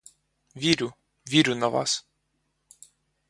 Вірю, 0.55 0.93
вірю 1.27 1.55
на 1.55 1.67
вас. 1.67 2.05